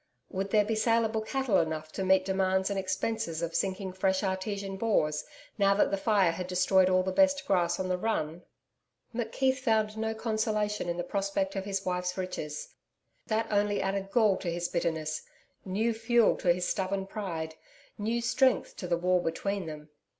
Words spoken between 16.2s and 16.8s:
to his